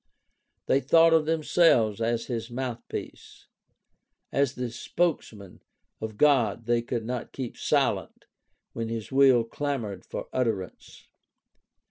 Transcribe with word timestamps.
They 0.65 0.79
thought 0.81 1.13
of 1.13 1.27
themselves 1.27 2.01
as 2.01 2.25
his 2.25 2.49
mouthpiece. 2.49 3.45
As 4.31 4.55
the 4.55 4.71
spokesmen 4.71 5.61
of 6.01 6.17
God 6.17 6.65
they 6.65 6.81
could 6.81 7.05
not 7.05 7.31
keep 7.33 7.55
silent 7.55 8.25
when 8.73 8.89
his 8.89 9.11
will 9.11 9.43
clamored 9.43 10.03
for 10.03 10.27
utterance. 10.33 11.07